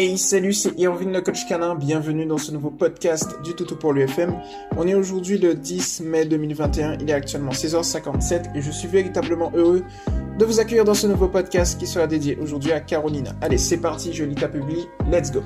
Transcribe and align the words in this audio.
Hey 0.00 0.16
salut, 0.16 0.52
c'est 0.52 0.78
Irvine 0.78 1.12
le 1.12 1.20
coach 1.20 1.44
canin, 1.48 1.74
bienvenue 1.74 2.24
dans 2.24 2.38
ce 2.38 2.52
nouveau 2.52 2.70
podcast 2.70 3.42
du 3.42 3.54
Toutou 3.54 3.74
pour 3.74 3.92
l'UFM. 3.92 4.32
On 4.76 4.86
est 4.86 4.94
aujourd'hui 4.94 5.38
le 5.38 5.56
10 5.56 6.02
mai 6.02 6.24
2021, 6.24 6.98
il 7.00 7.10
est 7.10 7.12
actuellement 7.12 7.50
16h57 7.50 8.54
et 8.54 8.62
je 8.62 8.70
suis 8.70 8.86
véritablement 8.86 9.50
heureux 9.56 9.82
de 10.38 10.44
vous 10.44 10.60
accueillir 10.60 10.84
dans 10.84 10.94
ce 10.94 11.08
nouveau 11.08 11.26
podcast 11.26 11.80
qui 11.80 11.88
sera 11.88 12.06
dédié 12.06 12.38
aujourd'hui 12.40 12.70
à 12.70 12.78
Carolina. 12.78 13.32
Allez, 13.40 13.58
c'est 13.58 13.78
parti, 13.78 14.12
je 14.12 14.22
lis 14.22 14.36
publie, 14.36 14.86
let's 15.10 15.32
go. 15.32 15.42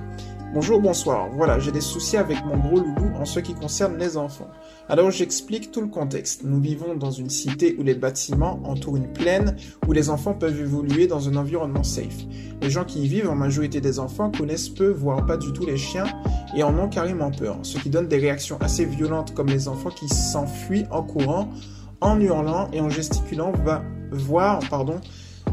Bonjour, 0.55 0.82
bonsoir. 0.82 1.30
Voilà, 1.32 1.59
j'ai 1.59 1.73
des 1.73 1.80
soucis 1.80 2.18
avec 2.18 2.45
mon 2.45 2.59
gros 2.59 2.79
loulou 2.79 3.11
en 3.16 3.25
ce 3.25 3.41
qui 3.41 3.55
concerne 3.55 3.96
les 3.96 4.18
enfants. 4.18 4.48
Alors 4.86 5.11
j'explique 5.11 5.73
tout 5.73 5.80
le 5.80 5.86
contexte. 5.86 6.45
Nous 6.45 6.61
vivons 6.61 6.95
dans 6.95 7.11
une 7.11 7.30
cité 7.30 7.75
où 7.79 7.82
les 7.82 7.95
bâtiments 7.95 8.61
entourent 8.64 8.99
une 8.99 9.11
plaine 9.11 9.57
où 9.89 9.93
les 9.93 10.11
enfants 10.11 10.35
peuvent 10.35 10.61
évoluer 10.61 11.07
dans 11.07 11.27
un 11.27 11.36
environnement 11.36 11.82
safe. 11.82 12.27
Les 12.61 12.68
gens 12.68 12.85
qui 12.85 13.03
y 13.03 13.08
vivent, 13.08 13.30
en 13.30 13.35
majorité 13.35 13.80
des 13.80 13.99
enfants, 13.99 14.30
connaissent 14.30 14.68
peu, 14.68 14.91
voire 14.91 15.25
pas 15.25 15.39
du 15.39 15.54
tout 15.54 15.64
les 15.64 15.79
chiens 15.79 16.04
et 16.55 16.63
en 16.63 16.79
ont 16.79 16.89
carrément 16.91 17.30
peur, 17.30 17.57
ce 17.63 17.79
qui 17.79 17.89
donne 17.89 18.08
des 18.08 18.19
réactions 18.19 18.58
assez 18.61 18.85
violentes 18.85 19.32
comme 19.32 19.49
les 19.49 19.69
enfants 19.69 19.89
qui 19.89 20.08
s'enfuient 20.08 20.85
en 20.91 21.03
courant, 21.03 21.49
en 22.03 22.21
hurlant 22.21 22.69
et 22.75 22.82
en 22.82 22.91
gesticulant, 22.91 23.53
va 23.64 23.82
voir, 24.11 24.61
pardon, 24.69 25.00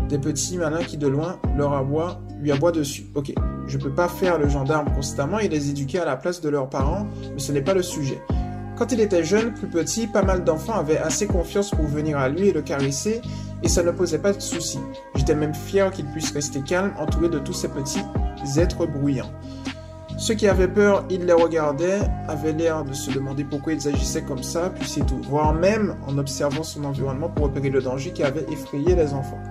des 0.09 0.19
petits 0.19 0.57
malins 0.57 0.83
qui 0.83 0.97
de 0.97 1.07
loin 1.07 1.39
leur 1.55 1.71
aboient, 1.71 2.19
lui 2.41 2.51
aboient 2.51 2.73
dessus. 2.73 3.05
Ok, 3.15 3.33
je 3.69 3.77
peux 3.77 3.91
pas 3.91 4.07
faire 4.07 4.37
le 4.39 4.49
gendarme 4.49 4.91
constamment 4.93 5.39
et 5.39 5.47
les 5.47 5.69
éduquer 5.69 5.99
à 5.99 6.05
la 6.05 6.17
place 6.17 6.41
de 6.41 6.49
leurs 6.49 6.69
parents, 6.69 7.07
mais 7.33 7.39
ce 7.39 7.51
n'est 7.51 7.61
pas 7.61 7.73
le 7.73 7.83
sujet. 7.83 8.21
Quand 8.77 8.91
il 8.91 8.99
était 8.99 9.23
jeune, 9.23 9.53
plus 9.53 9.67
petit, 9.67 10.07
pas 10.07 10.23
mal 10.23 10.43
d'enfants 10.43 10.73
avaient 10.73 10.97
assez 10.97 11.27
confiance 11.27 11.71
pour 11.71 11.85
venir 11.85 12.17
à 12.17 12.29
lui 12.29 12.47
et 12.47 12.53
le 12.53 12.61
caresser, 12.61 13.21
et 13.61 13.67
ça 13.67 13.83
ne 13.83 13.91
posait 13.91 14.19
pas 14.19 14.33
de 14.33 14.39
soucis. 14.39 14.79
J'étais 15.15 15.35
même 15.35 15.53
fier 15.53 15.91
qu'il 15.91 16.05
puisse 16.05 16.31
rester 16.31 16.61
calme, 16.61 16.93
entouré 16.97 17.29
de 17.29 17.39
tous 17.39 17.53
ces 17.53 17.67
petits 17.67 18.01
êtres 18.57 18.85
bruyants. 18.85 19.31
Ceux 20.17 20.33
qui 20.33 20.47
avaient 20.47 20.67
peur, 20.67 21.05
ils 21.09 21.25
les 21.25 21.33
regardaient, 21.33 22.01
avaient 22.27 22.51
l'air 22.51 22.83
de 22.83 22.93
se 22.93 23.11
demander 23.11 23.43
pourquoi 23.43 23.73
ils 23.73 23.87
agissaient 23.87 24.23
comme 24.23 24.43
ça, 24.43 24.69
puis 24.69 24.87
c'est 24.87 25.05
tout. 25.05 25.21
Voire 25.23 25.53
même 25.53 25.95
en 26.07 26.17
observant 26.17 26.63
son 26.63 26.83
environnement 26.83 27.29
pour 27.29 27.45
repérer 27.45 27.69
le 27.69 27.81
danger 27.81 28.11
qui 28.11 28.23
avait 28.23 28.45
effrayé 28.51 28.95
les 28.95 29.13
enfants. 29.13 29.41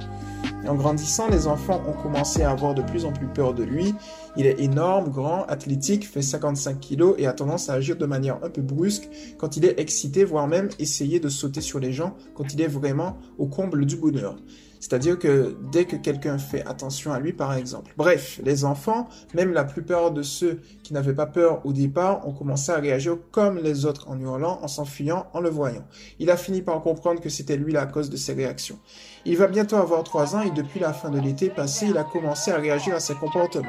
En 0.67 0.75
grandissant, 0.75 1.28
les 1.28 1.47
enfants 1.47 1.83
ont 1.87 1.92
commencé 2.03 2.42
à 2.42 2.51
avoir 2.51 2.75
de 2.75 2.83
plus 2.83 3.05
en 3.05 3.12
plus 3.12 3.27
peur 3.27 3.55
de 3.55 3.62
lui. 3.62 3.95
Il 4.37 4.45
est 4.45 4.61
énorme, 4.61 5.09
grand, 5.09 5.45
athlétique, 5.45 6.06
fait 6.06 6.20
55 6.20 6.81
kilos 6.81 7.15
et 7.17 7.27
a 7.27 7.33
tendance 7.33 7.70
à 7.70 7.75
agir 7.75 7.97
de 7.97 8.06
manière 8.06 8.39
un 8.42 8.50
peu 8.50 8.61
brusque 8.61 9.09
quand 9.39 9.56
il 9.56 9.65
est 9.65 9.78
excité, 9.81 10.25
voire 10.25 10.48
même 10.48 10.69
essayer 10.78 11.20
de 11.20 11.28
sauter 11.28 11.61
sur 11.61 11.78
les 11.78 11.92
gens 11.92 12.17
quand 12.34 12.53
il 12.53 12.61
est 12.61 12.67
vraiment 12.67 13.17
au 13.39 13.47
comble 13.47 13.87
du 13.87 13.97
bonheur. 13.97 14.37
C'est-à-dire 14.81 15.19
que 15.19 15.57
dès 15.71 15.84
que 15.84 15.97
quelqu'un 15.97 16.39
fait 16.39 16.65
attention 16.67 17.12
à 17.12 17.21
lui, 17.21 17.33
par 17.33 17.55
exemple. 17.55 17.93
Bref, 17.97 18.41
les 18.45 18.65
enfants, 18.65 19.09
même 19.34 19.53
la 19.53 19.65
plupart 19.65 20.11
de 20.11 20.23
ceux 20.23 20.61
qui 20.83 20.93
n'avaient 20.93 21.15
pas 21.15 21.27
peur 21.27 21.65
au 21.65 21.73
départ, 21.73 22.27
ont 22.27 22.33
commencé 22.33 22.73
à 22.73 22.77
réagir 22.77 23.17
comme 23.31 23.59
les 23.59 23.87
autres 23.87 24.09
en 24.09 24.19
hurlant, 24.21 24.59
en 24.62 24.69
s'enfuyant, 24.69 25.27
en 25.33 25.41
le 25.41 25.51
voyant. 25.51 25.84
Il 26.19 26.31
a 26.31 26.37
fini 26.37 26.62
par 26.62 26.81
comprendre 26.81 27.21
que 27.21 27.29
c'était 27.29 27.56
lui 27.56 27.73
la 27.73 27.87
cause 27.87 28.11
de 28.11 28.17
ses 28.17 28.33
réactions. 28.33 28.79
Il 29.25 29.37
va 29.37 29.47
bientôt 29.47 29.77
avoir 29.77 30.05
trois 30.05 30.37
ans 30.37 30.43
et 30.43 30.51
depuis 30.51 30.81
la 30.81 30.93
fin 30.93 31.11
de 31.11 31.21
l'été 31.21 31.51
passé, 31.51 31.87
il 31.87 31.99
a 31.99 32.05
commencé 32.05 32.51
à 32.51 32.56
réagir 32.56 32.95
à 32.95 33.01
ses 33.01 33.15
comportements. 33.15 33.69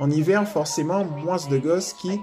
En 0.00 0.10
hiver, 0.10 0.48
forcément, 0.48 1.04
moins 1.04 1.36
de 1.50 1.58
gosses 1.58 1.92
qui 1.92 2.20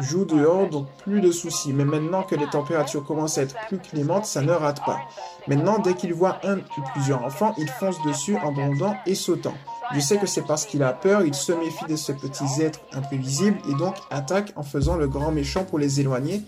joue 0.00 0.24
dehors, 0.24 0.68
donc 0.68 0.86
plus 0.98 1.20
de 1.20 1.30
soucis. 1.30 1.72
Mais 1.72 1.84
maintenant 1.84 2.22
que 2.22 2.34
les 2.34 2.46
températures 2.46 3.04
commencent 3.04 3.38
à 3.38 3.42
être 3.42 3.56
plus 3.68 3.78
clémentes, 3.78 4.26
ça 4.26 4.42
ne 4.42 4.52
rate 4.52 4.84
pas. 4.84 5.00
Maintenant, 5.48 5.78
dès 5.78 5.94
qu'il 5.94 6.12
voit 6.14 6.38
un 6.44 6.58
ou 6.58 6.82
plusieurs 6.92 7.22
enfants, 7.22 7.54
il 7.58 7.68
fonce 7.68 8.02
dessus 8.02 8.36
en 8.36 8.52
bondant 8.52 8.94
et 9.06 9.14
sautant. 9.14 9.54
Je 9.94 10.00
sais 10.00 10.18
que 10.18 10.26
c'est 10.26 10.42
parce 10.42 10.66
qu'il 10.66 10.82
a 10.82 10.92
peur, 10.92 11.22
il 11.22 11.34
se 11.34 11.52
méfie 11.52 11.86
de 11.88 11.96
ces 11.96 12.14
petits 12.14 12.62
êtres 12.62 12.80
imprévisibles 12.92 13.58
et 13.70 13.74
donc 13.74 13.94
attaque 14.10 14.52
en 14.56 14.62
faisant 14.62 14.96
le 14.96 15.06
grand 15.06 15.30
méchant 15.30 15.64
pour 15.64 15.78
les 15.78 16.00
éloigner 16.00 16.42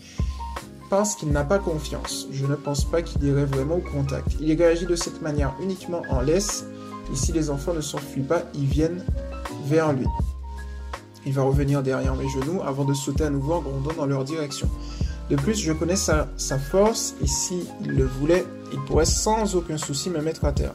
parce 0.90 1.14
qu'il 1.14 1.30
n'a 1.30 1.44
pas 1.44 1.58
confiance. 1.58 2.26
Je 2.32 2.46
ne 2.46 2.54
pense 2.54 2.84
pas 2.84 3.02
qu'il 3.02 3.22
irait 3.24 3.44
vraiment 3.44 3.76
au 3.76 3.80
contact. 3.92 4.36
Il 4.40 4.52
réagit 4.56 4.86
de 4.86 4.96
cette 4.96 5.22
manière 5.22 5.54
uniquement 5.60 6.02
en 6.10 6.20
laisse. 6.20 6.64
Et 7.12 7.16
si 7.16 7.32
les 7.32 7.50
enfants 7.50 7.74
ne 7.74 7.80
s'enfuient 7.80 8.22
pas, 8.22 8.42
ils 8.54 8.66
viennent 8.66 9.04
vers 9.66 9.92
lui. 9.92 10.06
Il 11.28 11.34
va 11.34 11.42
revenir 11.42 11.82
derrière 11.82 12.16
mes 12.16 12.26
genoux 12.30 12.62
avant 12.64 12.86
de 12.86 12.94
sauter 12.94 13.24
à 13.24 13.28
nouveau 13.28 13.52
en 13.52 13.60
grondant 13.60 13.92
dans 13.92 14.06
leur 14.06 14.24
direction. 14.24 14.66
De 15.28 15.36
plus, 15.36 15.60
je 15.60 15.74
connais 15.74 15.94
sa, 15.94 16.26
force 16.58 17.16
et 17.22 17.26
s'il 17.26 17.66
le 17.86 18.06
voulait, 18.06 18.46
il 18.72 18.80
pourrait 18.86 19.04
sans 19.04 19.54
aucun 19.54 19.76
souci 19.76 20.08
me 20.08 20.22
mettre 20.22 20.46
à 20.46 20.52
terre. 20.52 20.72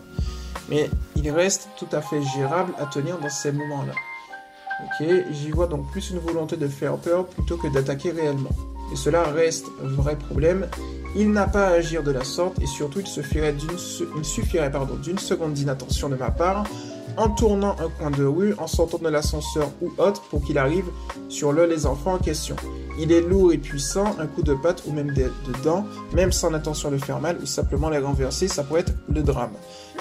Mais 0.69 0.91
il 1.15 1.27
reste 1.31 1.69
tout 1.75 1.87
à 1.91 2.01
fait 2.01 2.21
gérable 2.21 2.71
à 2.77 2.85
tenir 2.85 3.17
dans 3.17 3.31
ces 3.31 3.51
moments-là. 3.51 3.93
Ok, 4.83 5.07
j'y 5.31 5.49
vois 5.49 5.65
donc 5.65 5.89
plus 5.89 6.11
une 6.11 6.19
volonté 6.19 6.55
de 6.55 6.67
faire 6.67 6.97
peur 6.97 7.25
plutôt 7.25 7.57
que 7.57 7.73
d'attaquer 7.73 8.11
réellement. 8.11 8.51
Et 8.91 8.95
cela 8.95 9.23
reste 9.23 9.65
un 9.83 9.87
vrai 9.87 10.15
problème. 10.15 10.67
Il 11.15 11.31
n'a 11.31 11.47
pas 11.47 11.69
à 11.69 11.71
agir 11.71 12.03
de 12.03 12.11
la 12.11 12.23
sorte 12.23 12.61
et 12.61 12.67
surtout 12.67 12.99
il, 12.99 13.07
suffirait 13.07 13.53
d'une 13.53 15.17
seconde 15.17 15.53
d'inattention 15.53 16.09
de 16.09 16.15
ma 16.15 16.29
part 16.29 16.65
en 17.17 17.29
tournant 17.29 17.75
un 17.79 17.89
coin 17.89 18.11
de 18.11 18.25
rue, 18.25 18.53
en 18.57 18.67
sortant 18.67 18.97
de 18.97 19.09
l'ascenseur 19.09 19.69
ou 19.81 19.91
autre 19.97 20.21
pour 20.29 20.43
qu'il 20.43 20.57
arrive 20.57 20.85
sur 21.29 21.51
le 21.51 21.65
les 21.65 21.85
enfants 21.85 22.13
en 22.13 22.17
question. 22.17 22.55
Il 22.99 23.11
est 23.11 23.21
lourd 23.21 23.53
et 23.53 23.57
puissant, 23.57 24.15
un 24.19 24.27
coup 24.27 24.43
de 24.43 24.53
patte 24.53 24.83
ou 24.85 24.91
même 24.91 25.11
des, 25.13 25.27
dents, 25.63 25.85
même 26.13 26.31
sans 26.31 26.53
intention 26.53 26.91
de 26.91 26.97
faire 26.97 27.19
mal 27.19 27.37
ou 27.41 27.45
simplement 27.45 27.89
les 27.89 27.97
renverser, 27.97 28.47
ça 28.47 28.63
pourrait 28.63 28.81
être 28.81 28.93
le 29.09 29.23
drame. 29.23 29.53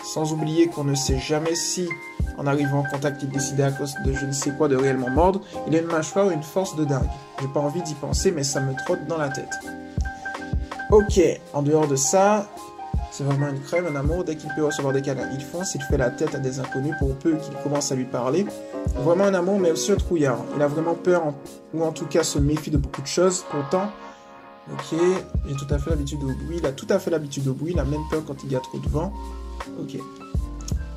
Sans 0.05 0.33
oublier 0.33 0.67
qu'on 0.67 0.85
ne 0.85 0.95
sait 0.95 1.19
jamais 1.19 1.55
si, 1.55 1.89
en 2.37 2.47
arrivant 2.47 2.81
en 2.81 2.85
contact, 2.85 3.23
il 3.23 3.31
décidait 3.31 3.63
à 3.63 3.73
cause 3.73 3.95
de 4.05 4.13
je 4.13 4.27
ne 4.27 4.33
sais 4.33 4.53
quoi 4.59 4.69
de 4.69 4.77
réellement 4.77 5.11
mordre, 5.11 5.41
il 5.67 5.77
a 5.77 5.81
une 5.81 5.87
mâchoire 5.87 6.27
ou 6.27 6.31
une 6.31 6.43
force 6.43 6.77
de 6.77 6.85
dingue. 6.85 7.09
J'ai 7.41 7.49
pas 7.49 7.61
envie 7.61 7.83
d'y 7.83 7.95
penser, 7.95 8.31
mais 8.31 8.45
ça 8.45 8.61
me 8.61 8.75
trotte 8.85 9.07
dans 9.07 9.19
la 9.19 9.29
tête. 9.29 9.59
Ok, 10.91 11.21
en 11.55 11.63
dehors 11.63 11.89
de 11.89 11.97
ça, 11.97 12.47
c'est 13.13 13.25
vraiment 13.25 13.49
une 13.49 13.61
crème, 13.61 13.87
un 13.87 13.95
amour. 13.95 14.25
Dès 14.25 14.37
qu'il 14.37 14.49
peut 14.55 14.65
recevoir 14.65 14.95
des 14.95 15.03
câlins, 15.03 15.29
il 15.35 15.45
fonce, 15.45 15.75
il 15.75 15.83
fait 15.83 15.99
la 15.99 16.09
tête 16.09 16.35
à 16.35 16.39
des 16.39 16.59
inconnus 16.59 16.95
pour 16.99 17.15
peu 17.17 17.37
qu'il 17.37 17.55
commence 17.63 17.93
à 17.93 17.95
lui 17.95 18.07
parler. 18.07 18.47
Vraiment 18.97 19.25
un 19.25 19.35
amour, 19.35 19.61
mais 19.61 19.71
aussi 19.71 19.93
un 19.93 19.97
trouillard. 19.97 20.39
Il 20.57 20.63
a 20.63 20.67
vraiment 20.67 20.95
peur, 20.95 21.35
ou 21.75 21.85
en 21.85 21.93
tout 21.93 22.07
cas 22.07 22.23
se 22.23 22.39
méfie 22.39 22.71
de 22.71 22.79
beaucoup 22.79 23.03
de 23.03 23.07
choses. 23.07 23.45
Pourtant, 23.51 23.91
ok, 24.73 24.99
j'ai 25.47 25.55
tout 25.57 25.75
à 25.75 25.79
fait 25.79 25.91
l'habitude 25.91 26.23
au 26.23 26.27
bruit. 26.27 26.57
Il 26.57 26.67
a 26.67 26.73
tout 26.73 26.87
à 26.89 26.99
fait 26.99 27.11
l'habitude 27.11 27.47
au 27.49 27.53
bruit. 27.53 27.73
Il 27.75 27.79
a 27.79 27.85
même 27.85 28.01
peur 28.11 28.23
quand 28.27 28.43
il 28.45 28.51
y 28.51 28.57
a 28.57 28.61
trop 28.61 28.79
de 28.79 28.89
vent. 28.89 29.13
Ok. 29.79 29.99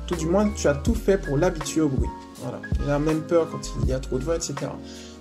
Tout 0.06 0.16
du 0.16 0.26
moins, 0.26 0.48
tu 0.56 0.68
as 0.68 0.74
tout 0.74 0.94
fait 0.94 1.18
pour 1.18 1.36
l'habituer 1.36 1.82
au 1.82 1.88
bruit. 1.88 2.08
Voilà. 2.40 2.60
Il 2.82 2.90
a 2.90 2.98
même 2.98 3.22
peur 3.22 3.50
quand 3.50 3.60
il 3.82 3.90
y 3.90 3.92
a 3.92 4.00
trop 4.00 4.18
de 4.18 4.24
vent, 4.24 4.32
etc. 4.32 4.54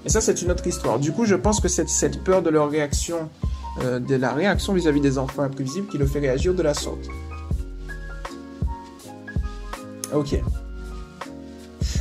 Mais 0.06 0.10
ça, 0.10 0.22
c'est 0.22 0.42
une 0.42 0.50
autre 0.50 0.66
histoire. 0.66 0.98
Du 1.00 1.12
coup, 1.12 1.26
je 1.26 1.36
pense 1.36 1.60
que 1.60 1.68
cette, 1.68 1.90
cette 1.90 2.24
peur 2.24 2.42
de 2.42 2.50
leur 2.50 2.70
réaction 2.70 3.30
euh, 3.82 4.00
de 4.00 4.16
la 4.16 4.32
réaction 4.32 4.74
vis-à-vis 4.74 5.02
des 5.02 5.18
enfants 5.18 5.44
imprévisibles 5.44 5.88
qui 5.88 5.98
le 5.98 6.06
fait 6.06 6.20
réagir 6.20 6.54
de 6.54 6.64
la 6.64 6.74
sorte. 6.74 7.08
Ok. 10.14 10.40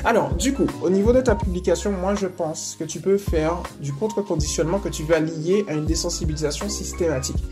Alors, 0.05 0.35
du 0.35 0.53
coup, 0.53 0.67
au 0.83 0.91
niveau 0.91 1.13
de 1.13 1.21
ta 1.23 1.35
publication, 1.35 1.91
moi 1.91 2.15
je 2.15 2.27
pense 2.27 2.77
que 2.79 2.85
tu 2.85 3.01
peux 3.01 3.17
faire 3.17 3.63
du 3.81 3.93
contre-conditionnement 3.93 4.79
que 4.79 4.91
tu 4.91 5.03
vas 5.03 5.19
lier 5.19 5.65
à 5.67 5.73
une 5.73 5.87
désensibilisation 5.87 6.69
systématique. 6.69 7.43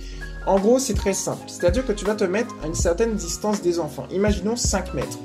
En 0.46 0.58
gros, 0.58 0.78
c'est 0.78 0.94
très 0.94 1.14
simple. 1.14 1.42
C'est-à-dire 1.46 1.86
que 1.86 1.92
tu 1.92 2.04
vas 2.04 2.14
te 2.14 2.24
mettre 2.24 2.54
à 2.62 2.66
une 2.66 2.74
certaine 2.74 3.14
distance 3.14 3.62
des 3.62 3.78
enfants. 3.78 4.06
Imaginons 4.10 4.56
5 4.56 4.92
mètres. 4.94 5.18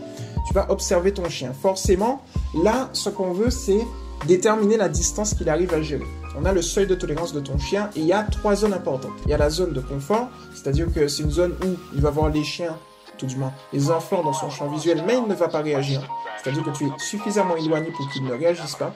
Tu 0.48 0.54
vas 0.54 0.72
observer 0.72 1.12
ton 1.12 1.28
chien. 1.28 1.52
Forcément, 1.60 2.22
là, 2.64 2.90
ce 2.94 3.10
qu'on 3.10 3.34
veut, 3.34 3.50
c'est 3.50 3.82
déterminer 4.26 4.78
la 4.78 4.90
distance 4.90 5.34
qu'il 5.34 5.50
arrive 5.50 5.74
à 5.74 5.82
gérer 5.82 6.06
on 6.40 6.46
a 6.46 6.54
le 6.54 6.62
seuil 6.62 6.86
de 6.86 6.96
tolérance 6.96 7.34
de 7.34 7.40
ton 7.40 7.58
chien 7.58 7.90
et 7.96 8.00
il 8.00 8.06
y 8.06 8.14
a 8.14 8.24
trois 8.24 8.56
zones 8.56 8.74
importantes. 8.74 9.14
Il 9.26 9.32
y 9.32 9.34
a 9.34 9.38
la 9.38 9.50
zone 9.50 9.74
de 9.74 9.82
confort, 9.82 10.30
c'est-à-dire 10.54 10.88
que 10.94 11.08
c'est 11.08 11.24
une 11.24 11.32
zone 11.32 11.56
où 11.66 11.76
il 11.96 12.02
va 12.02 12.12
voir 12.12 12.30
les 12.30 12.44
chiens, 12.44 12.78
tout 13.18 13.26
du 13.26 13.36
moins 13.38 13.52
les 13.74 13.90
enfants 13.90 14.22
dans 14.24 14.34
son 14.34 14.50
champ 14.50 14.70
visuel, 14.70 15.04
mais 15.06 15.16
il 15.16 15.28
ne 15.28 15.34
va 15.34 15.48
pas 15.48 15.62
réagir. 15.62 16.02
C'est-à-dire 16.42 16.64
que 16.64 16.70
tu 16.70 16.86
es 16.86 16.92
suffisamment 17.00 17.56
éloigné 17.58 17.90
pour 17.92 18.08
qu'il 18.12 18.24
ne 18.24 18.34
réagisse 18.34 18.76
pas. 18.76 18.94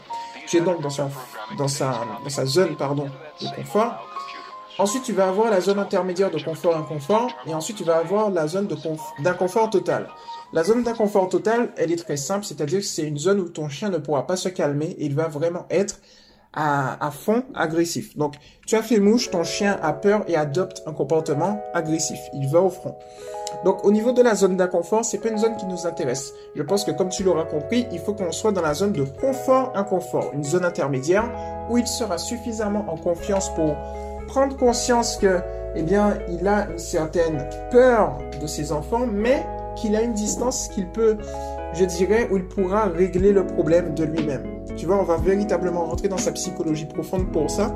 Tu 0.47 0.57
es 0.57 0.61
donc 0.61 0.81
dans 0.81 0.89
sa, 0.89 1.09
dans 1.57 1.67
sa, 1.67 2.01
dans 2.23 2.29
sa 2.29 2.45
zone 2.45 2.75
pardon, 2.75 3.07
de 3.41 3.47
confort. 3.55 4.07
Ensuite, 4.77 5.03
tu 5.03 5.13
vas 5.13 5.27
avoir 5.27 5.49
la 5.49 5.61
zone 5.61 5.79
intermédiaire 5.79 6.31
de 6.31 6.39
confort-inconfort, 6.39 7.29
et 7.45 7.53
ensuite, 7.53 7.77
tu 7.77 7.83
vas 7.83 7.97
avoir 7.97 8.29
la 8.29 8.47
zone 8.47 8.67
d'inconfort 9.19 9.69
total. 9.69 10.07
La 10.53 10.65
zone 10.65 10.83
d'inconfort 10.83 11.29
total, 11.29 11.69
elle 11.77 11.93
est 11.93 12.03
très 12.03 12.17
simple, 12.17 12.43
c'est-à-dire 12.43 12.79
que 12.79 12.85
c'est 12.85 13.03
une 13.03 13.17
zone 13.17 13.39
où 13.39 13.47
ton 13.47 13.69
chien 13.69 13.89
ne 13.89 13.97
pourra 13.97 14.27
pas 14.27 14.35
se 14.35 14.49
calmer, 14.49 14.97
il 14.99 15.15
va 15.15 15.29
vraiment 15.29 15.65
être 15.69 15.99
à, 16.53 17.09
fond 17.11 17.43
agressif. 17.55 18.17
Donc, 18.17 18.35
tu 18.67 18.75
as 18.75 18.83
fait 18.83 18.99
mouche, 18.99 19.31
ton 19.31 19.45
chien 19.45 19.79
a 19.81 19.93
peur 19.93 20.25
et 20.27 20.35
adopte 20.35 20.83
un 20.85 20.91
comportement 20.91 21.61
agressif. 21.73 22.19
Il 22.33 22.49
va 22.49 22.59
au 22.59 22.69
front. 22.69 22.97
Donc, 23.63 23.85
au 23.85 23.91
niveau 23.93 24.11
de 24.11 24.21
la 24.21 24.35
zone 24.35 24.57
d'inconfort, 24.57 25.05
c'est 25.05 25.19
pas 25.19 25.29
une 25.29 25.37
zone 25.37 25.55
qui 25.55 25.65
nous 25.65 25.87
intéresse. 25.87 26.33
Je 26.55 26.63
pense 26.63 26.83
que, 26.83 26.91
comme 26.91 27.07
tu 27.07 27.23
l'auras 27.23 27.45
compris, 27.45 27.87
il 27.93 27.99
faut 27.99 28.13
qu'on 28.13 28.33
soit 28.33 28.51
dans 28.51 28.61
la 28.61 28.73
zone 28.73 28.91
de 28.91 29.03
confort-inconfort, 29.03 30.31
une 30.33 30.43
zone 30.43 30.65
intermédiaire 30.65 31.29
où 31.69 31.77
il 31.77 31.87
sera 31.87 32.17
suffisamment 32.17 32.85
en 32.89 32.97
confiance 32.97 33.53
pour 33.55 33.73
prendre 34.27 34.57
conscience 34.57 35.15
que, 35.15 35.39
eh 35.75 35.83
bien, 35.83 36.17
il 36.29 36.45
a 36.45 36.69
une 36.69 36.77
certaine 36.79 37.47
peur 37.71 38.17
de 38.41 38.47
ses 38.47 38.73
enfants, 38.73 39.05
mais 39.05 39.45
qu'il 39.75 39.95
a 39.95 40.01
une 40.01 40.13
distance 40.13 40.67
qu'il 40.69 40.87
peut 40.87 41.17
je 41.73 41.85
dirais, 41.85 42.27
où 42.31 42.37
il 42.37 42.45
pourra 42.45 42.85
régler 42.85 43.31
le 43.31 43.45
problème 43.45 43.93
de 43.93 44.03
lui-même. 44.03 44.43
Tu 44.75 44.85
vois, 44.85 44.97
on 44.97 45.03
va 45.03 45.17
véritablement 45.17 45.85
rentrer 45.85 46.07
dans 46.07 46.17
sa 46.17 46.31
psychologie 46.31 46.85
profonde 46.85 47.31
pour 47.31 47.49
ça. 47.49 47.73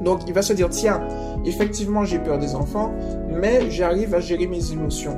Donc, 0.00 0.22
il 0.26 0.34
va 0.34 0.42
se 0.42 0.52
dire, 0.52 0.68
tiens, 0.68 1.00
effectivement, 1.44 2.04
j'ai 2.04 2.18
peur 2.18 2.38
des 2.38 2.54
enfants, 2.54 2.92
mais 3.28 3.70
j'arrive 3.70 4.14
à 4.14 4.20
gérer 4.20 4.46
mes 4.46 4.72
émotions 4.72 5.16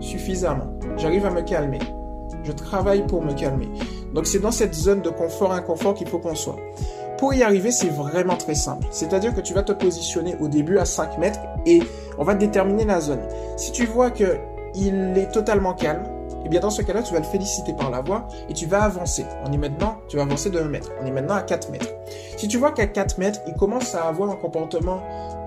suffisamment. 0.00 0.72
J'arrive 0.96 1.26
à 1.26 1.30
me 1.30 1.42
calmer. 1.42 1.80
Je 2.44 2.52
travaille 2.52 3.06
pour 3.06 3.22
me 3.22 3.32
calmer. 3.32 3.68
Donc, 4.14 4.26
c'est 4.26 4.38
dans 4.38 4.52
cette 4.52 4.74
zone 4.74 5.02
de 5.02 5.10
confort-inconfort 5.10 5.94
qu'il 5.94 6.08
faut 6.08 6.18
qu'on 6.18 6.34
soit. 6.34 6.56
Pour 7.18 7.34
y 7.34 7.42
arriver, 7.42 7.70
c'est 7.70 7.88
vraiment 7.88 8.36
très 8.36 8.54
simple. 8.54 8.86
C'est-à-dire 8.90 9.34
que 9.34 9.40
tu 9.40 9.54
vas 9.54 9.62
te 9.62 9.72
positionner 9.72 10.36
au 10.40 10.48
début 10.48 10.78
à 10.78 10.84
5 10.84 11.18
mètres 11.18 11.40
et 11.64 11.80
on 12.18 12.24
va 12.24 12.34
déterminer 12.34 12.84
la 12.84 13.00
zone. 13.00 13.20
Si 13.56 13.72
tu 13.72 13.86
vois 13.86 14.10
que 14.10 14.38
il 14.74 15.16
est 15.16 15.32
totalement 15.32 15.74
calme, 15.74 16.04
eh 16.44 16.48
bien 16.48 16.60
dans 16.60 16.70
ce 16.70 16.82
cas-là, 16.82 17.02
tu 17.02 17.12
vas 17.14 17.20
le 17.20 17.26
féliciter 17.26 17.72
par 17.72 17.90
la 17.90 18.00
voix 18.00 18.28
et 18.48 18.52
tu 18.52 18.66
vas 18.66 18.82
avancer. 18.82 19.24
On 19.46 19.52
est 19.52 19.58
maintenant, 19.58 19.98
tu 20.08 20.16
vas 20.16 20.22
avancer 20.22 20.50
de 20.50 20.58
1 20.58 20.64
mètre. 20.64 20.90
On 21.00 21.06
est 21.06 21.10
maintenant 21.10 21.34
à 21.34 21.42
4 21.42 21.70
mètres. 21.70 21.88
Si 22.36 22.48
tu 22.48 22.58
vois 22.58 22.72
qu'à 22.72 22.86
4 22.86 23.18
mètres, 23.18 23.40
il 23.46 23.54
commence 23.54 23.94
à 23.94 24.04
avoir 24.04 24.30
un 24.30 24.36
comportement 24.36 25.00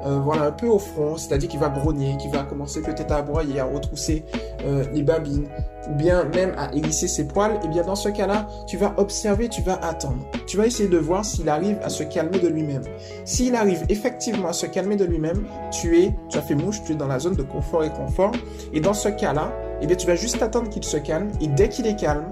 euh, 0.05 0.19
voilà, 0.19 0.43
un 0.43 0.51
peu 0.51 0.67
au 0.67 0.79
front, 0.79 1.17
c'est-à-dire 1.17 1.49
qu'il 1.49 1.59
va 1.59 1.69
grogner, 1.69 2.15
qu'il 2.17 2.31
va 2.31 2.43
commencer 2.43 2.81
peut-être 2.81 3.11
à 3.11 3.21
broyer, 3.21 3.59
à 3.59 3.65
retrousser 3.65 4.23
euh, 4.63 4.83
les 4.93 5.01
babines, 5.01 5.47
ou 5.89 5.95
bien 5.95 6.23
même 6.23 6.53
à 6.57 6.73
hérisser 6.73 7.07
ses 7.07 7.27
poils, 7.27 7.55
et 7.55 7.59
eh 7.65 7.67
bien 7.67 7.83
dans 7.83 7.95
ce 7.95 8.09
cas-là, 8.09 8.47
tu 8.67 8.77
vas 8.77 8.93
observer, 8.97 9.49
tu 9.49 9.61
vas 9.63 9.79
attendre. 9.83 10.23
Tu 10.45 10.55
vas 10.55 10.67
essayer 10.67 10.87
de 10.87 10.97
voir 10.97 11.25
s'il 11.25 11.49
arrive 11.49 11.79
à 11.83 11.89
se 11.89 12.03
calmer 12.03 12.39
de 12.39 12.47
lui-même. 12.47 12.83
S'il 13.25 13.55
arrive 13.55 13.85
effectivement 13.89 14.49
à 14.49 14.53
se 14.53 14.67
calmer 14.67 14.95
de 14.95 15.05
lui-même, 15.05 15.45
tu 15.71 15.99
es, 15.99 16.15
tu 16.29 16.37
as 16.37 16.41
fait 16.41 16.55
mouche, 16.55 16.83
tu 16.85 16.93
es 16.93 16.95
dans 16.95 17.07
la 17.07 17.19
zone 17.19 17.35
de 17.35 17.43
confort 17.43 17.83
et 17.83 17.89
confort, 17.89 18.31
et 18.73 18.79
dans 18.79 18.93
ce 18.93 19.09
cas-là, 19.09 19.51
eh 19.81 19.87
bien 19.87 19.95
tu 19.95 20.07
vas 20.07 20.15
juste 20.15 20.41
attendre 20.41 20.69
qu'il 20.69 20.83
se 20.83 20.97
calme, 20.97 21.29
et 21.41 21.47
dès 21.47 21.69
qu'il 21.69 21.87
est 21.87 21.95
calme, 21.95 22.29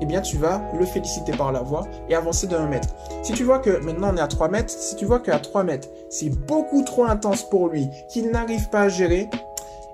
eh 0.00 0.06
bien 0.06 0.20
tu 0.20 0.36
vas 0.36 0.62
le 0.78 0.84
féliciter 0.84 1.32
par 1.32 1.52
la 1.52 1.62
voix 1.62 1.86
et 2.08 2.14
avancer 2.14 2.46
de 2.46 2.56
1 2.56 2.66
mètre. 2.66 2.88
Si 3.22 3.32
tu 3.32 3.44
vois 3.44 3.58
que 3.58 3.78
maintenant 3.84 4.10
on 4.12 4.16
est 4.16 4.20
à 4.20 4.28
3 4.28 4.48
mètres, 4.48 4.70
si 4.70 4.96
tu 4.96 5.04
vois 5.04 5.20
qu'à 5.20 5.38
3 5.38 5.64
mètres, 5.64 5.88
c'est 6.10 6.30
beaucoup 6.30 6.82
trop 6.82 7.04
intense 7.04 7.48
pour 7.48 7.68
lui, 7.68 7.88
qu'il 8.08 8.30
n'arrive 8.30 8.68
pas 8.70 8.82
à 8.82 8.88
gérer, 8.88 9.28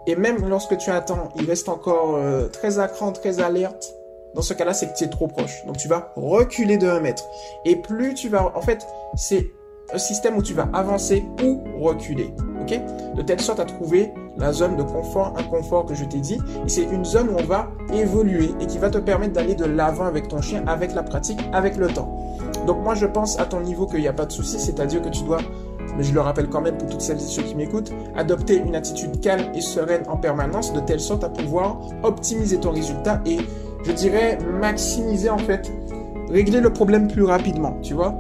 et 0.07 0.17
même 0.17 0.49
lorsque 0.49 0.77
tu 0.79 0.91
attends, 0.91 1.29
il 1.37 1.47
reste 1.47 1.69
encore 1.69 2.17
euh, 2.17 2.49
très 2.49 2.79
à 2.79 2.89
très 2.89 3.41
alerte, 3.41 3.95
dans 4.35 4.43
ce 4.43 4.55
cas-là, 4.55 4.73
c'est 4.73 4.87
que 4.87 4.97
tu 4.97 5.05
es 5.05 5.09
trop 5.09 5.29
proche. 5.29 5.65
Donc 5.67 5.77
tu 5.77 5.89
vas 5.89 6.13
reculer 6.17 6.79
de 6.79 6.89
1 6.89 7.01
mètre. 7.01 7.25
Et 7.65 7.77
plus 7.77 8.15
tu 8.15 8.29
vas... 8.29 8.57
En 8.57 8.63
fait, 8.63 8.87
c'est 9.15 9.47
un 9.93 9.99
système 9.99 10.37
où 10.37 10.43
tu 10.43 10.55
vas 10.55 10.69
avancer 10.73 11.23
ou 11.43 11.61
reculer. 11.79 12.33
De 13.15 13.23
telle 13.23 13.41
sorte 13.41 13.61
à 13.61 13.65
trouver 13.65 14.11
la 14.37 14.53
zone 14.53 14.77
de 14.77 14.83
confort, 14.83 15.35
inconfort 15.39 15.87
que 15.87 15.95
je 15.95 16.05
t'ai 16.05 16.21
dit. 16.21 16.39
C'est 16.67 16.85
une 16.85 17.05
zone 17.05 17.29
où 17.31 17.37
on 17.39 17.45
va 17.45 17.71
évoluer 17.93 18.51
et 18.61 18.67
qui 18.67 18.79
va 18.79 18.91
te 18.91 18.99
permettre 18.99 19.35
d'aller 19.35 19.55
de 19.55 19.65
l'avant 19.65 20.05
avec 20.05 20.29
ton 20.29 20.41
chien, 20.41 20.65
avec 20.67 20.95
la 20.95 21.03
pratique, 21.03 21.41
avec 21.53 21.77
le 21.77 21.89
temps. 21.89 22.37
Donc 22.67 22.83
moi 22.83 22.95
je 22.95 23.07
pense 23.07 23.39
à 23.39 23.47
ton 23.47 23.61
niveau 23.61 23.87
qu'il 23.87 24.01
n'y 24.01 24.09
a 24.09 24.13
pas 24.13 24.27
de 24.27 24.33
souci, 24.33 24.59
c'est-à-dire 24.59 25.03
que 25.03 25.09
tu 25.09 25.25
dois, 25.25 25.41
mais 25.97 26.05
je 26.05 26.15
le 26.15 26.21
rappelle 26.21 26.49
quand 26.49 26.61
même 26.61 26.79
pour 26.79 26.89
toutes 26.89 27.01
celles 27.01 27.19
et 27.19 27.21
ceux 27.21 27.43
qui 27.43 27.55
m'écoutent, 27.55 27.93
adopter 28.17 28.57
une 28.57 28.75
attitude 28.75 29.21
calme 29.21 29.53
et 29.55 29.61
sereine 29.61 30.03
en 30.09 30.17
permanence 30.17 30.73
de 30.73 30.81
telle 30.81 31.01
sorte 31.01 31.25
à 31.25 31.29
pouvoir 31.29 31.81
optimiser 32.03 32.59
ton 32.59 32.71
résultat 32.71 33.21
et 33.27 33.39
je 33.85 33.93
dirais 33.93 34.39
maximiser 34.61 35.29
en 35.29 35.39
fait, 35.39 35.73
régler 36.31 36.61
le 36.61 36.73
problème 36.73 37.09
plus 37.09 37.25
rapidement, 37.25 37.77
tu 37.83 37.95
vois. 37.95 38.15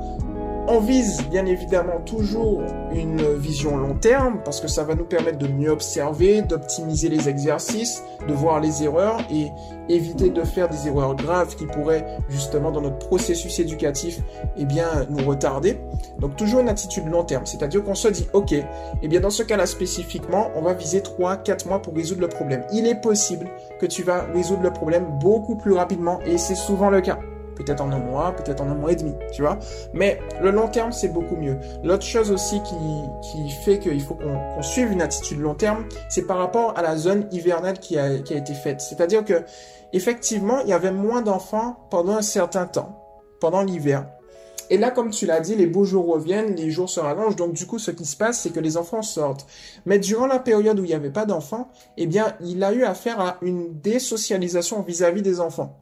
On 0.74 0.80
vise 0.80 1.28
bien 1.28 1.44
évidemment 1.44 2.00
toujours 2.00 2.62
une 2.94 3.34
vision 3.34 3.76
long 3.76 3.94
terme 3.94 4.40
parce 4.42 4.58
que 4.58 4.69
ça 4.69 4.84
va 4.84 4.94
nous 4.94 5.04
permettre 5.04 5.36
de 5.36 5.46
mieux 5.46 5.69
observer, 5.69 6.40
d'optimiser 6.40 7.10
les 7.10 7.28
exercices, 7.28 8.02
de 8.26 8.32
voir 8.32 8.58
les 8.58 8.82
erreurs 8.82 9.19
et 9.30 9.50
éviter 9.90 10.30
de 10.30 10.42
faire 10.44 10.70
des 10.70 10.88
erreurs 10.88 11.14
graves 11.14 11.56
qui 11.56 11.66
pourraient 11.66 12.16
justement 12.30 12.70
dans 12.70 12.80
notre 12.80 13.06
processus 13.06 13.58
éducatif 13.58 14.20
eh 14.56 14.64
bien 14.64 14.86
nous 15.10 15.22
retarder. 15.28 15.76
Donc 16.20 16.36
toujours 16.36 16.60
une 16.60 16.70
attitude 16.70 17.06
long 17.06 17.25
terme, 17.25 17.44
c'est-à-dire 17.44 17.84
qu'on 17.84 17.94
se 17.94 18.08
dit 18.08 18.26
OK, 18.32 18.54
eh 18.54 19.08
bien 19.08 19.20
dans 19.20 19.28
ce 19.28 19.42
cas-là 19.42 19.66
spécifiquement, 19.66 20.52
on 20.56 20.62
va 20.62 20.72
viser 20.72 21.02
3 21.02 21.36
4 21.36 21.66
mois 21.66 21.82
pour 21.82 21.94
résoudre 21.94 22.22
le 22.22 22.28
problème. 22.28 22.64
Il 22.72 22.86
est 22.86 22.98
possible 22.98 23.46
que 23.78 23.84
tu 23.84 24.04
vas 24.04 24.22
résoudre 24.22 24.62
le 24.62 24.72
problème 24.72 25.04
beaucoup 25.20 25.56
plus 25.56 25.75
rapidement 25.75 26.18
et 26.25 26.38
c'est 26.38 26.54
souvent 26.54 26.88
le 26.88 27.02
cas 27.02 27.18
peut-être 27.54 27.81
en 27.81 27.90
un 27.93 27.99
mois, 27.99 28.32
peut-être 28.32 28.60
en 28.60 28.69
un 28.69 28.75
mois 28.75 28.93
et 28.93 28.96
demi, 28.96 29.14
tu 29.32 29.43
vois. 29.43 29.58
Mais 29.93 30.20
le 30.40 30.50
long 30.50 30.69
terme, 30.69 30.93
c'est 30.93 31.08
beaucoup 31.08 31.37
mieux. 31.37 31.56
L'autre 31.84 32.04
chose 32.04 32.31
aussi 32.31 32.60
qui, 32.62 33.50
fait 33.64 33.78
qu'il 33.78 34.00
faut 34.00 34.14
qu'on 34.14 34.62
suive 34.62 34.93
une 34.93 35.02
attitude 35.02 35.40
long 35.40 35.54
terme, 35.54 35.84
c'est 36.08 36.26
par 36.26 36.38
rapport 36.38 36.76
à 36.76 36.82
la 36.82 36.96
zone 36.96 37.26
hivernale 37.31 37.78
qui 37.78 37.99
a, 37.99 38.12
été 38.12 38.54
faite. 38.54 38.81
C'est-à-dire 38.81 39.25
que, 39.25 39.43
effectivement, 39.93 40.60
il 40.60 40.69
y 40.69 40.72
avait 40.72 40.93
moins 40.93 41.22
d'enfants 41.22 41.87
pendant 41.90 42.16
un 42.16 42.22
certain 42.22 42.66
temps, 42.66 42.99
pendant 43.40 43.62
l'hiver. 43.62 44.06
Et 44.70 44.78
là, 44.78 44.90
comme 44.90 45.10
tu 45.10 45.26
l'as 45.26 45.40
dit, 45.40 45.54
les 45.54 45.66
beaux 45.66 45.84
jours 45.84 46.06
reviennent, 46.06 46.54
les 46.54 46.70
jours 46.70 46.88
se 46.88 46.99
rallongent. 46.99 47.37
Donc, 47.37 47.52
du 47.52 47.66
coup, 47.66 47.78
ce 47.78 47.90
qui 47.90 48.06
se 48.06 48.16
passe, 48.16 48.40
c'est 48.40 48.50
que 48.50 48.60
les 48.60 48.78
enfants 48.78 49.02
sortent. 49.02 49.46
Mais 49.84 49.99
durant 49.99 50.26
la 50.26 50.38
période 50.38 50.81
où 50.81 50.84
il 50.84 50.88
n'y 50.88 50.94
avait 50.94 51.10
pas 51.10 51.26
d'enfants, 51.26 51.69
eh 51.99 52.06
bien, 52.06 52.34
il 52.40 52.64
a 52.64 52.72
eu 52.72 52.84
affaire 52.84 53.20
à 53.20 53.37
une 53.43 53.81
désocialisation 53.81 54.81
vis 54.81 55.02
à 55.02 55.10
-vis 55.10 55.20
des 55.20 55.40
enfants. 55.40 55.78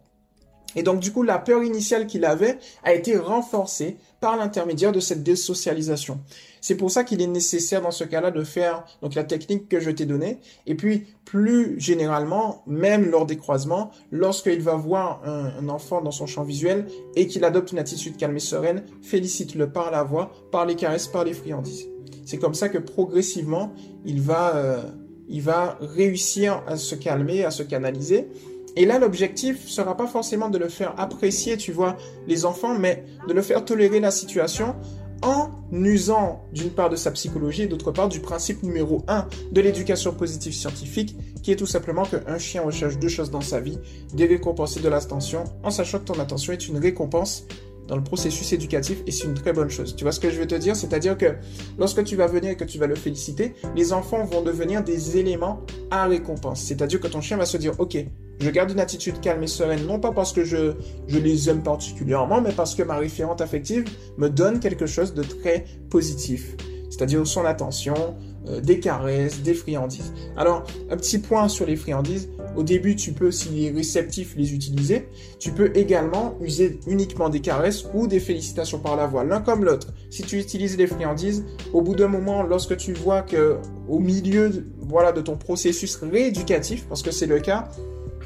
Et 0.76 0.82
donc, 0.82 1.00
du 1.00 1.12
coup, 1.12 1.22
la 1.22 1.38
peur 1.38 1.62
initiale 1.62 2.06
qu'il 2.06 2.24
avait 2.24 2.58
a 2.84 2.92
été 2.94 3.16
renforcée 3.16 3.96
par 4.20 4.36
l'intermédiaire 4.36 4.92
de 4.92 5.00
cette 5.00 5.22
désocialisation. 5.22 6.20
C'est 6.60 6.74
pour 6.74 6.90
ça 6.90 7.04
qu'il 7.04 7.22
est 7.22 7.26
nécessaire 7.26 7.80
dans 7.80 7.90
ce 7.90 8.04
cas-là 8.04 8.30
de 8.30 8.44
faire 8.44 8.84
donc 9.00 9.14
la 9.14 9.24
technique 9.24 9.68
que 9.68 9.80
je 9.80 9.90
t'ai 9.90 10.04
donnée. 10.04 10.38
Et 10.66 10.74
puis, 10.74 11.06
plus 11.24 11.80
généralement, 11.80 12.62
même 12.66 13.10
lors 13.10 13.24
des 13.24 13.36
croisements, 13.36 13.90
lorsqu'il 14.10 14.60
va 14.60 14.74
voir 14.74 15.22
un, 15.24 15.68
enfant 15.68 16.02
dans 16.02 16.10
son 16.10 16.26
champ 16.26 16.44
visuel 16.44 16.86
et 17.16 17.26
qu'il 17.26 17.44
adopte 17.44 17.72
une 17.72 17.78
attitude 17.78 18.16
calme 18.16 18.36
et 18.36 18.40
sereine, 18.40 18.84
félicite-le 19.02 19.70
par 19.70 19.90
la 19.90 20.02
voix, 20.02 20.32
par 20.52 20.66
les 20.66 20.76
caresses, 20.76 21.08
par 21.08 21.24
les 21.24 21.32
friandises. 21.32 21.86
C'est 22.26 22.38
comme 22.38 22.54
ça 22.54 22.68
que 22.68 22.78
progressivement, 22.78 23.72
il 24.04 24.20
va, 24.20 24.54
euh, 24.56 24.82
il 25.28 25.42
va 25.42 25.78
réussir 25.80 26.62
à 26.66 26.76
se 26.76 26.94
calmer, 26.94 27.44
à 27.44 27.50
se 27.50 27.62
canaliser. 27.62 28.28
Et 28.76 28.86
là, 28.86 28.98
l'objectif 28.98 29.68
sera 29.68 29.96
pas 29.96 30.06
forcément 30.06 30.48
de 30.48 30.58
le 30.58 30.68
faire 30.68 30.98
apprécier, 30.98 31.56
tu 31.56 31.72
vois, 31.72 31.96
les 32.26 32.44
enfants, 32.44 32.78
mais 32.78 33.04
de 33.28 33.32
le 33.32 33.42
faire 33.42 33.64
tolérer 33.64 34.00
la 34.00 34.10
situation 34.10 34.76
en 35.22 35.50
usant 35.72 36.44
d'une 36.52 36.70
part 36.70 36.88
de 36.88 36.96
sa 36.96 37.10
psychologie 37.10 37.62
et 37.62 37.66
d'autre 37.66 37.92
part 37.92 38.08
du 38.08 38.20
principe 38.20 38.62
numéro 38.62 39.02
un 39.06 39.26
de 39.52 39.60
l'éducation 39.60 40.14
positive 40.14 40.54
scientifique, 40.54 41.16
qui 41.42 41.52
est 41.52 41.56
tout 41.56 41.66
simplement 41.66 42.04
qu'un 42.04 42.38
chien 42.38 42.62
recherche 42.62 42.98
deux 42.98 43.08
choses 43.08 43.30
dans 43.30 43.40
sa 43.40 43.60
vie, 43.60 43.78
des 44.14 44.26
récompenser 44.26 44.80
de 44.80 44.88
l'attention, 44.88 45.44
en 45.62 45.70
sachant 45.70 45.98
que 45.98 46.04
ton 46.04 46.20
attention 46.20 46.52
est 46.52 46.68
une 46.68 46.78
récompense 46.78 47.44
dans 47.86 47.96
le 47.96 48.04
processus 48.04 48.52
éducatif 48.52 49.02
et 49.06 49.10
c'est 49.10 49.24
une 49.24 49.34
très 49.34 49.52
bonne 49.52 49.68
chose. 49.68 49.96
Tu 49.96 50.04
vois 50.04 50.12
ce 50.12 50.20
que 50.20 50.30
je 50.30 50.38
veux 50.38 50.46
te 50.46 50.54
dire? 50.54 50.76
C'est-à-dire 50.76 51.18
que 51.18 51.34
lorsque 51.76 52.04
tu 52.04 52.14
vas 52.14 52.28
venir 52.28 52.52
et 52.52 52.56
que 52.56 52.64
tu 52.64 52.78
vas 52.78 52.86
le 52.86 52.94
féliciter, 52.94 53.54
les 53.74 53.92
enfants 53.92 54.24
vont 54.24 54.42
devenir 54.42 54.84
des 54.84 55.18
éléments 55.18 55.60
à 55.90 56.06
récompense. 56.06 56.62
C'est-à-dire 56.62 57.00
que 57.00 57.08
ton 57.08 57.20
chien 57.20 57.36
va 57.36 57.46
se 57.46 57.56
dire, 57.56 57.74
ok, 57.78 57.98
je 58.40 58.50
garde 58.50 58.70
une 58.70 58.80
attitude 58.80 59.20
calme 59.20 59.42
et 59.42 59.46
sereine, 59.46 59.86
non 59.86 60.00
pas 60.00 60.12
parce 60.12 60.32
que 60.32 60.44
je, 60.44 60.72
les 61.08 61.50
aime 61.50 61.62
particulièrement, 61.62 62.40
mais 62.40 62.52
parce 62.52 62.74
que 62.74 62.82
ma 62.82 62.96
référente 62.96 63.40
affective 63.40 63.84
me 64.16 64.28
donne 64.28 64.60
quelque 64.60 64.86
chose 64.86 65.14
de 65.14 65.22
très 65.22 65.66
positif. 65.90 66.56
C'est-à-dire 66.88 67.24
son 67.26 67.44
attention, 67.44 68.16
euh, 68.48 68.60
des 68.60 68.80
caresses, 68.80 69.42
des 69.42 69.54
friandises. 69.54 70.12
Alors, 70.36 70.64
un 70.90 70.96
petit 70.96 71.18
point 71.18 71.48
sur 71.48 71.66
les 71.66 71.76
friandises. 71.76 72.30
Au 72.56 72.62
début, 72.62 72.96
tu 72.96 73.12
peux, 73.12 73.30
s'il 73.30 73.64
est 73.64 73.70
réceptif, 73.70 74.34
les 74.36 74.54
utiliser. 74.54 75.08
Tu 75.38 75.52
peux 75.52 75.70
également 75.76 76.36
user 76.40 76.80
uniquement 76.86 77.28
des 77.28 77.40
caresses 77.40 77.84
ou 77.94 78.06
des 78.06 78.18
félicitations 78.18 78.80
par 78.80 78.96
la 78.96 79.06
voix, 79.06 79.22
l'un 79.22 79.40
comme 79.40 79.64
l'autre. 79.64 79.88
Si 80.10 80.22
tu 80.22 80.38
utilises 80.38 80.76
les 80.76 80.86
friandises, 80.86 81.44
au 81.72 81.82
bout 81.82 81.94
d'un 81.94 82.08
moment, 82.08 82.42
lorsque 82.42 82.76
tu 82.76 82.92
vois 82.92 83.22
que 83.22 83.58
au 83.88 83.98
milieu, 83.98 84.66
voilà, 84.80 85.12
de 85.12 85.20
ton 85.20 85.36
processus 85.36 85.96
rééducatif, 85.96 86.86
parce 86.88 87.02
que 87.02 87.10
c'est 87.12 87.26
le 87.26 87.38
cas, 87.38 87.68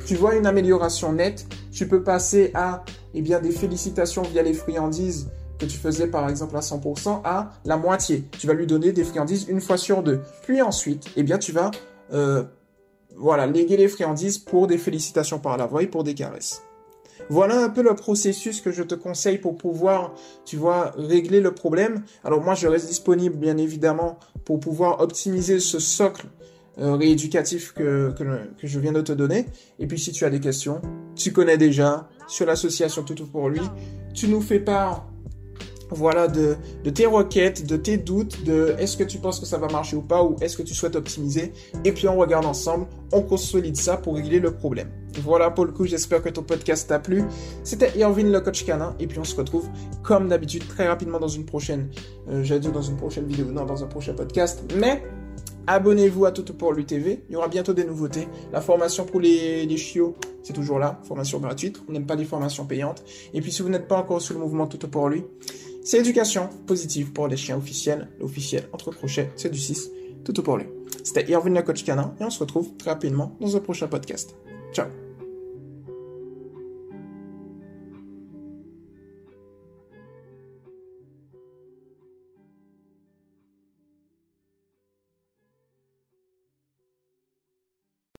tu 0.07 0.17
vois 0.17 0.35
une 0.35 0.47
amélioration 0.47 1.13
nette, 1.13 1.47
tu 1.73 1.89
peux 1.89 2.03
passer 2.03 2.51
à 2.55 2.85
eh 3.15 3.23
bien, 3.23 3.41
des 3.41 3.53
félicitations 3.53 4.23
via 4.23 4.43
les 4.43 4.55
friandises 4.55 5.29
que 5.59 5.67
tu 5.67 5.79
faisais 5.79 6.09
par 6.09 6.29
exemple 6.29 6.57
à 6.57 6.61
100% 6.61 7.21
à 7.25 7.51
la 7.65 7.77
moitié. 7.77 8.25
Tu 8.39 8.47
vas 8.47 8.55
lui 8.55 8.67
donner 8.67 8.93
des 8.93 9.05
friandises 9.05 9.47
une 9.49 9.61
fois 9.61 9.77
sur 9.77 10.03
deux. 10.03 10.21
Puis 10.43 10.61
ensuite, 10.63 11.07
eh 11.17 11.23
bien, 11.23 11.39
tu 11.39 11.53
vas 11.53 11.71
euh, 12.13 12.43
voilà, 13.17 13.47
léguer 13.47 13.77
les 13.77 13.89
friandises 13.89 14.39
pour 14.39 14.67
des 14.67 14.79
félicitations 14.79 15.39
par 15.39 15.57
la 15.57 15.67
voix 15.67 15.83
et 15.83 15.87
pour 15.87 16.05
des 16.05 16.15
caresses. 16.15 16.63
Voilà 17.31 17.63
un 17.65 17.69
peu 17.71 17.83
le 17.83 17.95
processus 17.95 18.61
que 18.61 18.71
je 18.71 18.83
te 18.83 18.95
conseille 18.95 19.39
pour 19.39 19.57
pouvoir, 19.57 20.15
tu 20.45 20.57
vois, 20.57 20.93
régler 20.99 21.41
le 21.41 21.55
problème. 21.55 22.03
Alors 22.25 22.43
moi, 22.43 22.55
je 22.55 22.67
reste 22.67 22.89
disponible, 22.89 23.37
bien 23.37 23.57
évidemment, 23.57 24.19
pour 24.45 24.61
pouvoir 24.61 25.01
optimiser 25.01 25.61
ce 25.61 25.79
socle 25.79 26.27
euh, 26.79 26.95
rééducatif 26.95 27.73
que, 27.73 28.13
que, 28.17 28.67
je 28.67 28.81
viens 28.81 28.93
de 28.93 29.01
te 29.01 29.13
donner. 29.13 29.47
Et 29.79 29.87
puis 29.87 29.99
si 29.99 30.13
tu 30.13 30.25
as 30.25 30.31
des 30.31 30.41
questions, 30.41 30.81
tu 31.15 31.33
connais 31.33 31.57
déjà 31.57 32.09
sur 32.27 32.47
l'association 32.47 33.03
Toutou 33.03 33.27
pour 33.27 33.49
lui, 33.49 33.61
tu 34.13 34.29
nous 34.29 34.41
fais 34.41 34.61
part 34.61 35.07
voilà, 35.91 36.29
de, 36.29 36.57
de 36.83 36.91
tes 36.91 37.07
requêtes, 37.07 37.67
de 37.67 37.77
tes 37.77 37.97
doutes, 37.97 38.45
de 38.45 38.75
est-ce 38.79 38.97
que 38.97 39.05
tu 39.05 39.19
penses 39.19 39.41
que 39.41 39.47
ça 39.47 39.59
va 39.59 39.69
marcher 39.69 39.97
ou 39.97 40.03
pas, 40.03 40.23
ou 40.23 40.37
est-ce 40.41 40.57
que 40.57 40.63
tu 40.63 40.75
souhaites 40.75 40.97
optimiser. 40.97 41.53
Et 41.85 41.93
puis 41.93 42.09
on 42.09 42.17
regarde 42.17 42.45
ensemble, 42.45 42.87
on 43.13 43.23
consolide 43.23 43.77
ça 43.77 43.97
pour 43.97 44.17
régler 44.17 44.41
le 44.41 44.53
problème. 44.53 44.89
Voilà 45.23 45.51
pour 45.51 45.65
le 45.65 45.73
coup, 45.73 45.87
j'espère 45.87 46.23
que 46.23 46.29
ton 46.29 46.43
podcast 46.43 46.89
t'a 46.89 46.99
plu. 46.99 47.23
C'était 47.63 47.97
Irvin 47.97 48.25
le 48.25 48.41
coach 48.41 48.65
canin, 48.65 48.95
et 48.99 49.07
puis 49.07 49.19
on 49.19 49.25
se 49.25 49.37
retrouve 49.37 49.69
comme 50.03 50.29
d'habitude 50.29 50.67
très 50.67 50.89
rapidement 50.89 51.21
dans 51.21 51.29
une 51.29 51.45
prochaine, 51.45 51.89
euh, 52.29 52.43
j'allais 52.43 52.61
dire 52.61 52.73
dans 52.73 52.83
une 52.83 52.97
prochaine 52.97 53.27
vidéo, 53.27 53.47
non, 53.47 53.65
dans 53.65 53.85
un 53.85 53.87
prochain 53.87 54.15
podcast, 54.15 54.65
mais 54.77 55.03
Abonnez-vous 55.67 56.27
à 56.27 56.33
Tout 56.33 56.45
pour 56.55 56.73
l'UTV. 56.73 57.25
Il 57.29 57.33
y 57.33 57.37
aura 57.37 57.49
bientôt 57.49 57.73
des 57.73 57.85
nouveautés. 57.85 58.29
La 58.53 58.61
formation 58.61 59.05
pour 59.05 59.21
les, 59.21 59.77
chiots, 59.77 60.15
c'est 60.43 60.53
toujours 60.53 60.79
là. 60.79 61.01
Formation 61.05 61.39
gratuite. 61.39 61.83
On 61.89 61.93
n'aime 61.93 62.07
pas 62.07 62.17
les 62.17 62.25
formations 62.25 62.67
payantes. 62.67 63.03
Et 63.33 63.41
puis, 63.41 63.53
si 63.53 63.63
vous 63.63 63.69
n'êtes 63.69 63.89
pas 63.89 63.97
encore 63.97 64.21
sous 64.21 64.35
le 64.35 64.41
mouvement 64.41 64.67
Tout 64.67 64.89
pour 64.89 65.09
lui, 65.09 65.25
c'est 65.83 65.99
éducation 65.99 66.49
positive 66.67 67.13
pour 67.13 67.29
les 67.29 67.37
chiens 67.37 67.57
officiels. 67.57 68.09
L'officiel, 68.21 68.69
entre 68.73 68.91
crochets, 68.91 69.31
c'est 69.37 69.51
du 69.51 69.59
6. 69.59 69.91
Tout 70.25 70.43
pour 70.43 70.57
lui. 70.57 70.67
C'était 71.03 71.31
Irvin 71.31 71.51
le 71.51 71.63
coach 71.63 71.85
canin. 71.85 72.15
Et 72.21 72.25
on 72.25 72.31
se 72.31 72.41
retrouve 72.41 72.77
très 72.77 72.91
rapidement 72.91 73.37
dans 73.41 73.57
un 73.57 73.61
prochain 73.61 73.89
podcast. 73.89 74.35
Ciao 74.73 75.04